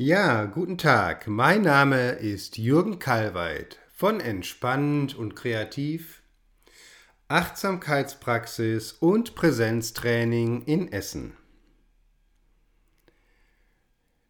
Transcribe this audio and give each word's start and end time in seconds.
Ja, 0.00 0.44
guten 0.44 0.78
Tag. 0.78 1.26
Mein 1.26 1.62
Name 1.62 2.10
ist 2.10 2.56
Jürgen 2.56 3.00
Kalweit 3.00 3.80
von 3.92 4.20
Entspannt 4.20 5.16
und 5.16 5.34
Kreativ, 5.34 6.22
Achtsamkeitspraxis 7.26 8.92
und 8.92 9.34
Präsenztraining 9.34 10.62
in 10.66 10.92
Essen. 10.92 11.36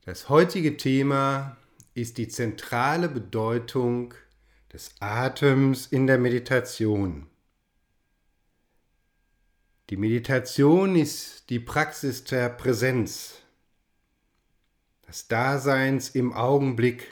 Das 0.07 0.31
heutige 0.31 0.79
Thema 0.79 1.59
ist 1.93 2.17
die 2.17 2.29
zentrale 2.29 3.11
Bedeutung 3.11 4.15
des 4.73 4.95
Atems 5.01 5.87
in 5.87 6.07
der 6.07 6.17
Meditation. 6.17 7.27
Die 9.91 9.99
Meditation 9.99 10.97
ist 10.97 11.51
die 11.51 11.61
Praxis 11.61 12.25
der 12.25 12.49
Präsenz 12.49 13.43
des 15.09 15.27
Daseins 15.27 16.11
im 16.11 16.33
Augenblick. 16.33 17.09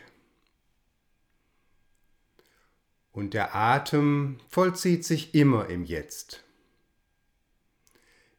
Und 3.12 3.32
der 3.32 3.54
Atem 3.54 4.38
vollzieht 4.48 5.04
sich 5.04 5.34
immer 5.34 5.70
im 5.70 5.84
Jetzt. 5.84 6.44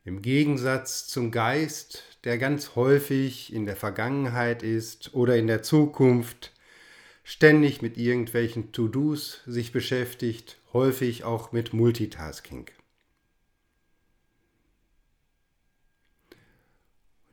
Im 0.05 0.21
Gegensatz 0.21 1.07
zum 1.07 1.31
Geist, 1.31 2.03
der 2.23 2.38
ganz 2.38 2.75
häufig 2.75 3.51
in 3.51 3.65
der 3.65 3.75
Vergangenheit 3.75 4.62
ist 4.62 5.13
oder 5.15 5.35
in 5.35 5.48
der 5.48 5.63
Zukunft, 5.63 6.53
ständig 7.23 7.81
mit 7.81 7.98
irgendwelchen 7.98 8.71
To-Dos 8.71 9.41
sich 9.48 9.73
beschäftigt, 9.73 10.59
häufig 10.71 11.23
auch 11.23 11.51
mit 11.51 11.73
Multitasking. 11.73 12.67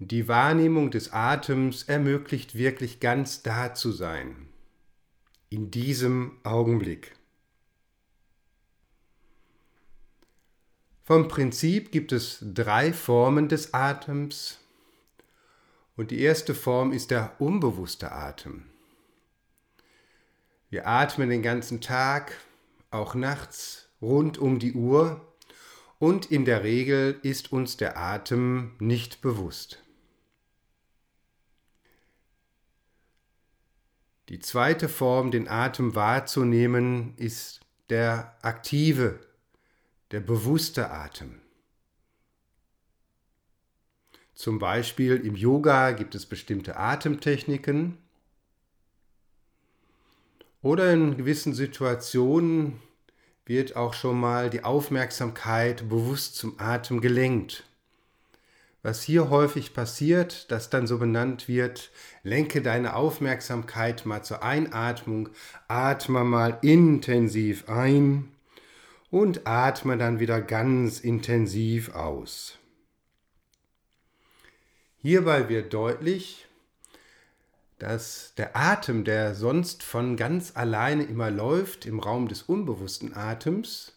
Die 0.01 0.27
Wahrnehmung 0.27 0.91
des 0.91 1.13
Atems 1.13 1.85
ermöglicht 1.85 2.57
wirklich 2.57 2.99
ganz 2.99 3.45
da 3.45 3.75
zu 3.75 3.93
sein, 3.93 4.49
in 5.51 5.71
diesem 5.71 6.33
Augenblick. 6.43 7.15
Vom 11.05 11.29
Prinzip 11.29 11.93
gibt 11.93 12.11
es 12.11 12.39
drei 12.43 12.93
Formen 12.93 13.49
des 13.49 13.73
Atems 13.73 14.59
und 15.95 16.11
die 16.11 16.21
erste 16.21 16.57
Form 16.57 16.93
ist 16.93 17.13
der 17.13 17.37
unbewusste 17.39 18.11
Atem. 18.11 18.65
Wir 20.71 20.89
atmen 20.89 21.31
den 21.31 21.43
ganzen 21.43 21.81
Tag, 21.81 22.33
auch 22.91 23.15
nachts, 23.15 23.91
rund 24.03 24.39
um 24.39 24.59
die 24.59 24.73
Uhr 24.73 25.25
und 26.01 26.33
in 26.33 26.45
der 26.45 26.65
Regel 26.65 27.21
ist 27.23 27.53
uns 27.53 27.77
der 27.77 27.97
Atem 27.97 28.73
nicht 28.81 29.21
bewusst. 29.23 29.84
Die 34.29 34.39
zweite 34.39 34.89
Form, 34.89 35.31
den 35.31 35.49
Atem 35.49 35.95
wahrzunehmen, 35.95 37.15
ist 37.17 37.61
der 37.91 38.37
aktive, 38.43 39.21
der 40.13 40.21
bewusste 40.21 40.91
Atem. 40.91 41.41
Zum 44.35 44.59
Beispiel 44.59 45.17
im 45.17 45.37
Yoga 45.37 45.93
gibt 45.93 46.15
es 46.15 46.27
bestimmte 46.27 46.77
Atemtechniken 46.77 47.99
oder 50.63 50.93
in 50.93 51.17
gewissen 51.17 51.53
Situationen 51.53 52.81
wird 53.47 53.77
auch 53.77 53.93
schon 53.93 54.19
mal 54.19 54.49
die 54.49 54.65
Aufmerksamkeit 54.65 55.89
bewusst 55.89 56.37
zum 56.37 56.59
Atem 56.59 57.01
gelenkt. 57.01 57.65
Was 58.85 59.03
hier 59.03 59.31
häufig 59.31 59.73
passiert, 59.73 60.51
das 60.51 60.69
dann 60.69 60.87
so 60.87 60.99
benannt 60.99 61.49
wird, 61.49 61.91
lenke 62.23 62.61
deine 62.61 62.95
Aufmerksamkeit 62.95 64.05
mal 64.05 64.23
zur 64.23 64.43
Einatmung, 64.43 65.31
atme 65.69 66.23
mal 66.23 66.59
intensiv 66.61 67.71
ein 67.71 68.31
und 69.11 69.47
atme 69.47 69.97
dann 69.97 70.21
wieder 70.21 70.43
ganz 70.43 71.01
intensiv 71.01 71.95
aus. 71.95 72.59
Hierbei 74.99 75.49
wird 75.49 75.73
deutlich, 75.73 76.47
dass 77.79 78.35
der 78.35 78.55
Atem, 78.55 79.05
der 79.05 79.35
sonst 79.35 79.83
von 79.83 80.19
ganz 80.19 80.57
alleine 80.57 81.05
immer 81.05 81.31
läuft 81.31 81.87
im 81.87 82.01
Raum 82.01 82.29
des 82.29 82.43
unbewussten 82.43 83.17
Atems, 83.17 83.97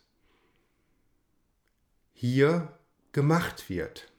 hier 2.14 2.72
gemacht 3.12 3.70
wird. 3.70 4.10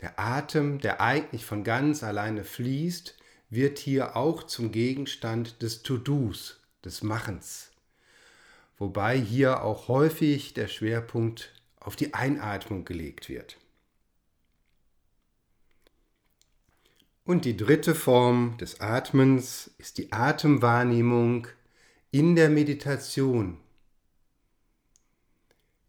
Der 0.00 0.18
Atem, 0.18 0.78
der 0.78 1.00
eigentlich 1.00 1.44
von 1.44 1.64
ganz 1.64 2.02
alleine 2.02 2.44
fließt, 2.44 3.16
wird 3.50 3.78
hier 3.78 4.16
auch 4.16 4.44
zum 4.44 4.70
Gegenstand 4.70 5.62
des 5.62 5.82
To-Dos, 5.82 6.60
des 6.84 7.02
Machens. 7.02 7.70
Wobei 8.76 9.18
hier 9.18 9.64
auch 9.64 9.88
häufig 9.88 10.54
der 10.54 10.68
Schwerpunkt 10.68 11.52
auf 11.80 11.96
die 11.96 12.14
Einatmung 12.14 12.84
gelegt 12.84 13.28
wird. 13.28 13.56
Und 17.24 17.44
die 17.44 17.56
dritte 17.56 17.94
Form 17.94 18.56
des 18.58 18.80
Atmens 18.80 19.70
ist 19.78 19.98
die 19.98 20.12
Atemwahrnehmung 20.12 21.48
in 22.10 22.36
der 22.36 22.48
Meditation. 22.48 23.58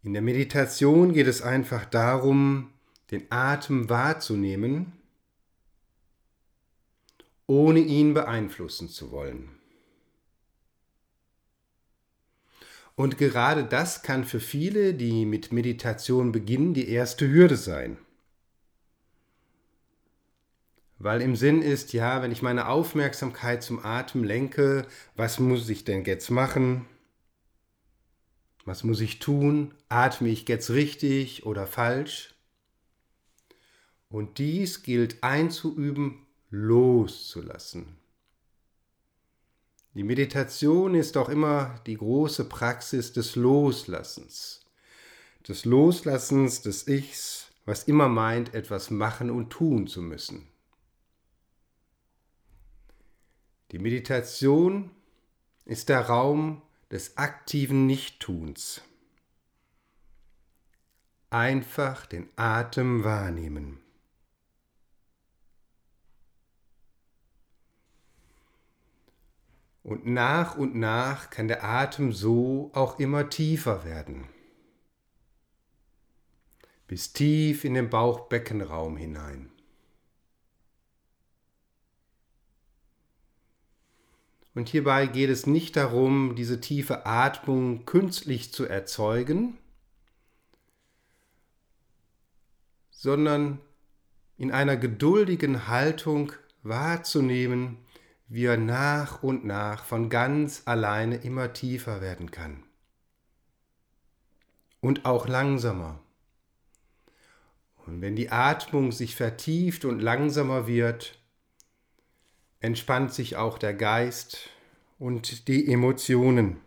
In 0.04 0.14
der 0.14 0.22
Meditation 0.22 1.14
geht 1.14 1.28
es 1.28 1.42
einfach 1.42 1.86
darum, 1.86 2.74
den 3.12 3.32
Atem 3.32 3.90
wahrzunehmen, 3.90 4.94
ohne 7.48 7.80
ihn 7.80 8.14
beeinflussen 8.14 8.90
zu 8.90 9.12
wollen. 9.12 9.50
Und 12.96 13.18
gerade 13.18 13.64
das 13.64 14.04
kann 14.04 14.26
für 14.26 14.42
viele, 14.42 14.94
die 14.94 15.26
mit 15.26 15.54
Meditation 15.54 16.34
beginnen, 16.34 16.74
die 16.74 16.90
erste 16.90 17.30
Hürde 17.30 17.56
sein. 17.56 17.98
Weil 20.98 21.22
im 21.22 21.38
Sinn 21.38 21.62
ist, 21.62 21.94
ja, 21.94 22.22
wenn 22.22 22.34
ich 22.34 22.42
meine 22.42 22.68
Aufmerksamkeit 22.68 23.64
zum 23.64 23.86
Atem 23.86 24.26
lenke, 24.26 24.86
was 25.16 25.40
muss 25.40 25.70
ich 25.70 25.86
denn 25.86 26.04
jetzt 26.04 26.30
machen? 26.30 26.88
Was 28.66 28.84
muss 28.84 29.00
ich 29.00 29.20
tun? 29.20 29.74
Atme 29.88 30.28
ich 30.28 30.48
jetzt 30.50 30.70
richtig 30.70 31.46
oder 31.46 31.66
falsch? 31.66 32.36
Und 34.10 34.40
dies 34.40 34.84
gilt 34.84 35.24
einzuüben, 35.24 36.26
loszulassen. 36.50 37.98
Die 39.94 40.04
Meditation 40.04 40.96
ist 40.96 41.18
auch 41.18 41.30
immer 41.30 41.80
die 41.86 41.98
große 41.98 42.46
Praxis 42.46 43.14
des 43.14 43.36
Loslassens, 43.36 44.66
des 45.48 45.66
Loslassens 45.66 46.62
des 46.62 46.88
Ichs, 46.88 47.52
was 47.66 47.84
immer 47.84 48.08
meint, 48.08 48.54
etwas 48.54 48.92
machen 48.92 49.30
und 49.30 49.50
tun 49.50 49.88
zu 49.88 50.02
müssen. 50.02 50.48
Die 53.72 53.80
Meditation 53.80 54.90
ist 55.66 55.90
der 55.90 56.08
Raum 56.08 56.64
des 56.92 57.18
aktiven 57.18 57.86
Nichttuns. 57.86 58.82
Einfach 61.30 62.08
den 62.08 62.28
Atem 62.36 63.04
wahrnehmen. 63.04 63.80
Und 69.90 70.06
nach 70.06 70.56
und 70.56 70.76
nach 70.76 71.32
kann 71.32 71.48
der 71.48 71.64
Atem 71.64 72.14
so 72.14 72.70
auch 72.76 73.00
immer 73.00 73.28
tiefer 73.28 73.84
werden. 73.86 74.26
Bis 76.86 77.12
tief 77.12 77.64
in 77.64 77.74
den 77.74 77.90
Bauchbeckenraum 77.90 78.98
hinein. 78.98 79.50
Und 84.54 84.70
hierbei 84.70 85.08
geht 85.08 85.32
es 85.32 85.48
nicht 85.48 85.76
darum, 85.76 86.36
diese 86.36 86.62
tiefe 86.62 87.08
Atmung 87.08 87.88
künstlich 87.88 88.54
zu 88.54 88.66
erzeugen, 88.66 89.58
sondern 92.92 93.60
in 94.38 94.52
einer 94.52 94.78
geduldigen 94.78 95.68
Haltung 95.68 96.32
wahrzunehmen, 96.62 97.80
wie 98.30 98.46
er 98.46 98.58
nach 98.58 99.24
und 99.24 99.44
nach 99.44 99.84
von 99.84 100.10
ganz 100.10 100.62
alleine 100.66 101.18
immer 101.18 101.52
tiefer 101.52 102.00
werden 102.00 102.30
kann. 102.30 102.64
Und 104.80 105.06
auch 105.06 105.28
langsamer. 105.28 106.00
Und 107.86 108.02
wenn 108.02 108.16
die 108.16 108.32
Atmung 108.32 108.92
sich 108.92 109.16
vertieft 109.16 109.84
und 109.84 110.00
langsamer 110.00 110.68
wird, 110.68 111.20
entspannt 112.60 113.14
sich 113.14 113.36
auch 113.36 113.58
der 113.58 113.74
Geist 113.74 114.52
und 115.00 115.48
die 115.48 115.68
Emotionen. 115.68 116.62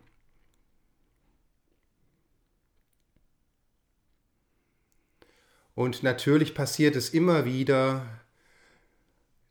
Und 5.75 6.03
natürlich 6.03 6.55
passiert 6.55 6.97
es 6.97 7.11
immer 7.11 7.45
wieder, 7.45 8.22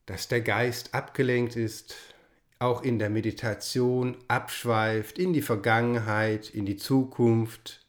dass 0.06 0.27
der 0.27 0.42
Geist 0.42 0.94
abgelenkt 0.94 1.56
ist, 1.56 1.95
auch 2.59 2.83
in 2.83 3.00
der 3.00 3.09
Meditation 3.09 4.18
abschweift 4.27 5.18
in 5.18 5.33
die 5.33 5.42
Vergangenheit, 5.42 6.50
in 6.50 6.65
die 6.65 6.77
Zukunft, 6.77 7.86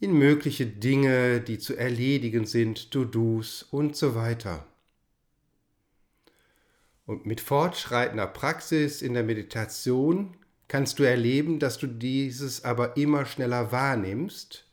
in 0.00 0.12
mögliche 0.12 0.66
Dinge, 0.66 1.40
die 1.40 1.58
zu 1.58 1.76
erledigen 1.76 2.46
sind, 2.46 2.90
To-Dos 2.90 3.62
und 3.62 3.96
so 3.96 4.14
weiter. 4.14 4.66
Und 7.06 7.26
mit 7.26 7.40
fortschreitender 7.40 8.26
Praxis 8.26 9.02
in 9.02 9.14
der 9.14 9.24
Meditation 9.24 10.36
kannst 10.68 10.98
du 10.98 11.02
erleben, 11.02 11.58
dass 11.58 11.78
du 11.78 11.86
dieses 11.86 12.64
aber 12.64 12.96
immer 12.96 13.26
schneller 13.26 13.72
wahrnimmst 13.72 14.64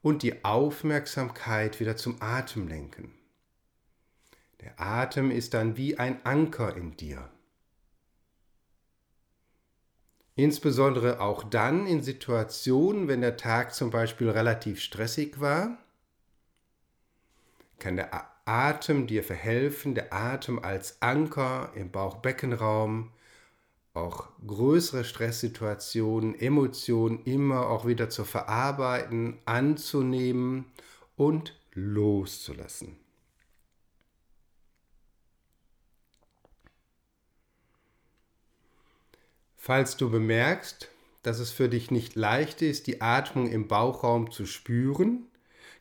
und 0.00 0.22
die 0.22 0.44
Aufmerksamkeit 0.44 1.80
wieder 1.80 1.96
zum 1.96 2.22
Atem 2.22 2.68
lenken. 2.68 3.17
Der 4.60 4.80
Atem 4.80 5.30
ist 5.30 5.54
dann 5.54 5.76
wie 5.76 5.98
ein 5.98 6.24
Anker 6.24 6.76
in 6.76 6.96
dir. 6.96 7.30
Insbesondere 10.34 11.20
auch 11.20 11.42
dann 11.42 11.86
in 11.86 12.02
Situationen, 12.02 13.08
wenn 13.08 13.20
der 13.20 13.36
Tag 13.36 13.74
zum 13.74 13.90
Beispiel 13.90 14.30
relativ 14.30 14.80
stressig 14.80 15.40
war, 15.40 15.78
kann 17.78 17.96
der 17.96 18.28
Atem 18.44 19.06
dir 19.06 19.24
verhelfen, 19.24 19.94
der 19.94 20.12
Atem 20.12 20.58
als 20.60 21.02
Anker 21.02 21.72
im 21.74 21.90
Bauchbeckenraum, 21.90 23.12
auch 23.94 24.28
größere 24.46 25.04
Stresssituationen, 25.04 26.38
Emotionen 26.38 27.24
immer 27.24 27.68
auch 27.68 27.86
wieder 27.86 28.08
zu 28.08 28.24
verarbeiten, 28.24 29.38
anzunehmen 29.44 30.66
und 31.16 31.58
loszulassen. 31.74 32.96
Falls 39.68 39.98
du 39.98 40.08
bemerkst, 40.08 40.88
dass 41.22 41.40
es 41.40 41.50
für 41.50 41.68
dich 41.68 41.90
nicht 41.90 42.14
leicht 42.14 42.62
ist, 42.62 42.86
die 42.86 43.02
Atmung 43.02 43.50
im 43.50 43.68
Bauchraum 43.68 44.30
zu 44.30 44.46
spüren, 44.46 45.26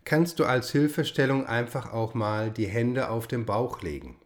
kannst 0.04 0.40
du 0.40 0.44
als 0.44 0.74
Hilfestellung 0.74 1.46
einfach 1.46 1.94
auch 1.94 2.14
mal 2.14 2.52
die 2.52 2.68
Hände 2.68 3.10
auf 3.10 3.30
den 3.30 3.46
Bauch 3.46 3.82
legen 3.82 4.20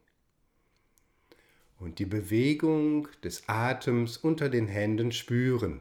und 1.78 2.00
die 2.00 2.08
Bewegung 2.08 3.08
des 3.24 3.48
Atems 3.48 4.18
unter 4.18 4.50
den 4.50 4.68
Händen 4.68 5.12
spüren. 5.12 5.80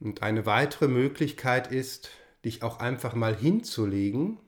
Und 0.00 0.22
eine 0.22 0.46
weitere 0.46 0.88
Möglichkeit 0.88 1.70
ist, 1.70 2.08
dich 2.42 2.62
auch 2.62 2.80
einfach 2.80 3.14
mal 3.14 3.36
hinzulegen 3.36 4.38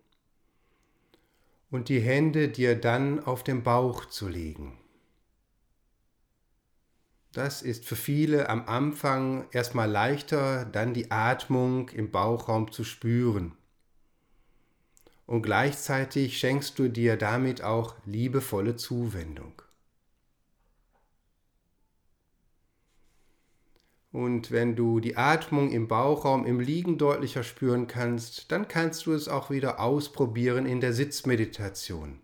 und 1.71 1.89
die 1.89 2.01
Hände 2.01 2.49
dir 2.49 2.75
dann 2.75 3.21
auf 3.21 3.45
den 3.45 3.63
Bauch 3.63 4.07
zu 4.07 4.29
legen. 4.29 4.79
Das 7.33 7.63
ist 7.63 7.85
für 7.85 7.97
viele 7.97 8.49
am 8.49 8.67
Anfang 8.67 9.47
erstmal 9.53 9.91
leichter, 9.91 10.65
dann 10.65 10.95
die 10.95 11.11
Atmung 11.11 11.89
im 11.91 12.11
Bauchraum 12.11 12.73
zu 12.73 12.85
spüren. 12.85 13.53
Und 15.27 15.43
gleichzeitig 15.43 16.39
schenkst 16.39 16.79
du 16.79 16.89
dir 16.89 17.17
damit 17.17 17.63
auch 17.63 17.97
liebevolle 18.07 18.77
Zuwendung. 18.77 19.61
Und 24.11 24.51
wenn 24.51 24.75
du 24.75 25.01
die 25.01 25.17
Atmung 25.17 25.71
im 25.71 25.87
Bauchraum 25.87 26.47
im 26.47 26.61
Liegen 26.61 26.97
deutlicher 26.97 27.43
spüren 27.43 27.87
kannst, 27.87 28.51
dann 28.51 28.67
kannst 28.67 29.05
du 29.07 29.13
es 29.13 29.29
auch 29.29 29.51
wieder 29.51 29.81
ausprobieren 29.81 30.65
in 30.65 30.81
der 30.81 30.95
Sitzmeditation. 30.95 32.21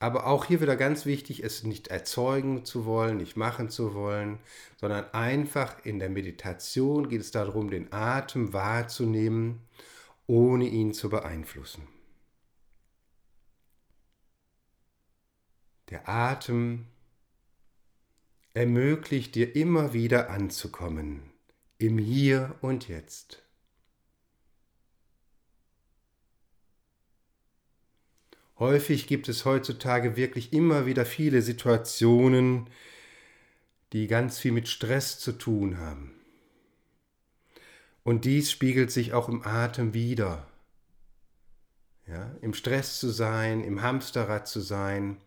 Aber 0.00 0.26
auch 0.26 0.44
hier 0.44 0.60
wieder 0.60 0.76
ganz 0.76 1.06
wichtig, 1.06 1.42
es 1.42 1.64
nicht 1.64 1.88
erzeugen 1.88 2.64
zu 2.64 2.84
wollen, 2.84 3.16
nicht 3.16 3.36
machen 3.36 3.68
zu 3.68 3.94
wollen, 3.94 4.38
sondern 4.76 5.12
einfach 5.12 5.84
in 5.84 5.98
der 5.98 6.08
Meditation 6.08 7.08
geht 7.08 7.20
es 7.20 7.32
darum, 7.32 7.68
den 7.68 7.92
Atem 7.92 8.52
wahrzunehmen, 8.52 9.62
ohne 10.26 10.66
ihn 10.66 10.92
zu 10.92 11.08
beeinflussen. 11.08 11.88
Der 15.90 16.08
Atem 16.08 16.86
ermöglicht 18.58 19.36
dir 19.36 19.54
immer 19.54 19.92
wieder 19.92 20.30
anzukommen 20.30 21.22
im 21.78 21.96
Hier 21.96 22.56
und 22.60 22.88
Jetzt. 22.88 23.44
Häufig 28.58 29.06
gibt 29.06 29.28
es 29.28 29.44
heutzutage 29.44 30.16
wirklich 30.16 30.52
immer 30.52 30.86
wieder 30.86 31.06
viele 31.06 31.40
Situationen, 31.40 32.68
die 33.92 34.08
ganz 34.08 34.40
viel 34.40 34.50
mit 34.50 34.66
Stress 34.66 35.20
zu 35.20 35.30
tun 35.30 35.78
haben. 35.78 36.14
Und 38.02 38.24
dies 38.24 38.50
spiegelt 38.50 38.90
sich 38.90 39.12
auch 39.12 39.28
im 39.28 39.46
Atem 39.46 39.94
wieder. 39.94 40.48
Ja, 42.08 42.34
Im 42.40 42.54
Stress 42.54 42.98
zu 42.98 43.10
sein, 43.10 43.62
im 43.62 43.82
Hamsterrad 43.82 44.48
zu 44.48 44.58
sein, 44.58 45.18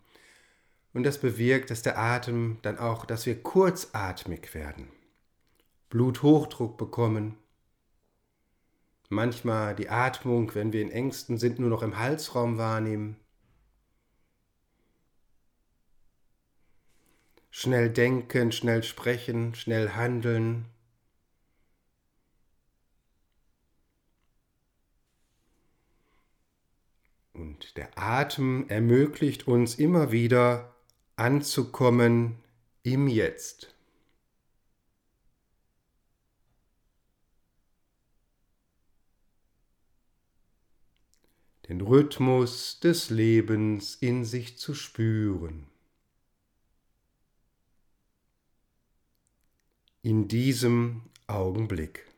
und 0.94 1.04
das 1.04 1.20
bewirkt, 1.20 1.70
dass 1.72 1.82
der 1.82 1.98
Atem 1.98 2.58
dann 2.62 2.78
auch, 2.78 3.06
dass 3.06 3.26
wir 3.26 3.42
kurzatmig 3.42 4.54
werden, 4.54 4.90
Bluthochdruck 5.90 6.78
bekommen, 6.78 7.38
manchmal 9.10 9.76
die 9.76 9.90
Atmung, 9.90 10.54
wenn 10.56 10.74
wir 10.74 10.82
in 10.82 10.92
Ängsten 10.92 11.38
sind, 11.38 11.60
nur 11.60 11.70
noch 11.70 11.84
im 11.84 11.98
Halsraum 11.98 12.58
wahrnehmen, 12.58 13.18
schnell 17.52 17.90
denken, 17.90 18.52
schnell 18.52 18.84
sprechen, 18.84 19.54
schnell 19.56 19.92
handeln. 19.92 20.66
Und 27.34 27.76
der 27.78 27.98
Atem 27.98 28.68
ermöglicht 28.70 29.48
uns 29.48 29.76
immer 29.76 30.12
wieder 30.12 30.72
anzukommen 31.16 32.38
im 32.84 33.08
Jetzt. 33.08 33.76
Den 41.72 41.80
Rhythmus 41.80 42.82
des 42.82 43.10
Lebens 43.10 43.96
in 43.96 44.26
sich 44.26 44.58
zu 44.58 44.74
spüren. 44.74 45.68
In 50.02 50.28
diesem 50.28 51.04
Augenblick. 51.28 52.12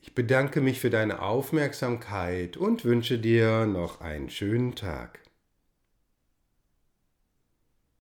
Ich 0.00 0.07
bedanke 0.18 0.60
mich 0.60 0.80
für 0.80 0.90
deine 0.90 1.22
Aufmerksamkeit 1.22 2.56
und 2.56 2.84
wünsche 2.84 3.20
dir 3.20 3.66
noch 3.66 4.00
einen 4.00 4.30
schönen 4.30 4.74
Tag. 4.74 5.20